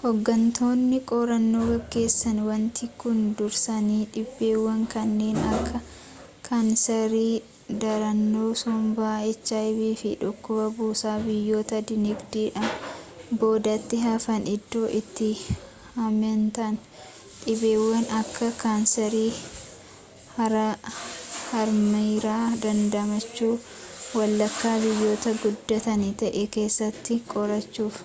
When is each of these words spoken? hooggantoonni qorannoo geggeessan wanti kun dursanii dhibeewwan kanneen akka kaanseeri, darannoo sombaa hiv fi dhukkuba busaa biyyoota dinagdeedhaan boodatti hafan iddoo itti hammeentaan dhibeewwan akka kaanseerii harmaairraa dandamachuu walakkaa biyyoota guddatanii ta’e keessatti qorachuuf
hooggantoonni 0.00 0.98
qorannoo 1.10 1.62
geggeessan 1.70 2.36
wanti 2.50 2.84
kun 3.00 3.18
dursanii 3.38 4.02
dhibeewwan 4.16 4.82
kanneen 4.92 5.38
akka 5.54 5.78
kaanseeri, 6.48 7.24
darannoo 7.84 8.50
sombaa 8.60 9.16
hiv 9.24 9.80
fi 10.02 10.12
dhukkuba 10.20 10.66
busaa 10.76 11.14
biyyoota 11.24 11.80
dinagdeedhaan 11.88 13.34
boodatti 13.40 14.00
hafan 14.04 14.46
iddoo 14.54 14.84
itti 15.00 15.30
hammeentaan 15.96 16.78
dhibeewwan 16.86 18.08
akka 18.22 18.52
kaanseerii 18.64 19.34
harmaairraa 20.36 22.46
dandamachuu 22.66 23.52
walakkaa 24.20 24.76
biyyoota 24.86 25.34
guddatanii 25.44 26.14
ta’e 26.24 26.46
keessatti 26.58 27.18
qorachuuf 27.34 28.00